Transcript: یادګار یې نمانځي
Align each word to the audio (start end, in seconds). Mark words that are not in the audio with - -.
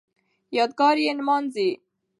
یادګار 0.57 0.95
یې 1.05 1.11
نمانځي 1.17 1.69